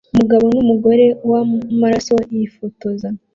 [0.13, 3.07] Umugabo numugore wamaraso yifotoza